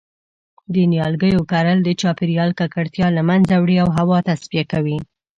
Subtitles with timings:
[0.73, 4.97] د نیالګیو کرل د چاپیریال ککړتیا له منځه وړی او هوا تصفیه کوی